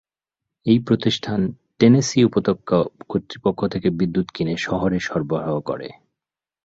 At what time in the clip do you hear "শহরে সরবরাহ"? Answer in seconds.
4.57-5.55